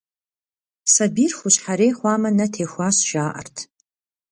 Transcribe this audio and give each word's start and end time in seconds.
Сабийр 0.93 1.31
хущхьэрей 1.37 1.93
хъуамэ, 1.97 2.29
нэ 2.37 2.45
техуащ, 2.53 2.97
жаӏэрт. 3.09 3.57